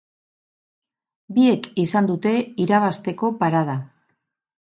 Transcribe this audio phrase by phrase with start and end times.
[1.35, 2.33] Biek izan dute
[2.65, 3.79] irabazteko parada.